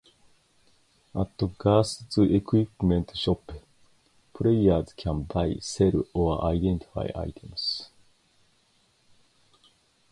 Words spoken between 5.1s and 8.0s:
buy, sell, or identify items.